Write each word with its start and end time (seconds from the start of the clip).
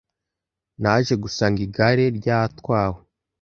Naje 0.81 1.13
gusanga 1.23 1.59
igare 1.67 2.05
ryatawe 2.17 2.99